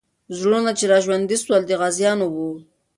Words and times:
زړونه 0.37 0.71
چې 0.77 0.85
راژوندي 0.93 1.37
سول، 1.43 1.61
د 1.67 1.71
غازیانو 1.81 2.25
وو. 2.35 2.49